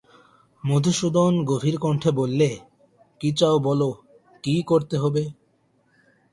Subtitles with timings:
[0.63, 2.49] মধুসূদন গভীরকণ্ঠে বললে,
[3.21, 3.89] কী চাও বলো,
[4.43, 5.23] কী করতে হবে?